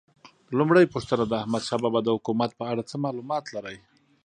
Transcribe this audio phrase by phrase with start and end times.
[0.57, 3.77] لومړۍ پوښتنه: د احمدشاه بابا د حکومت په اړه څه معلومات لرئ؟